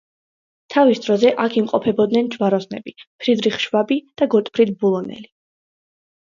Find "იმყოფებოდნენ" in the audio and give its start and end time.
1.61-2.31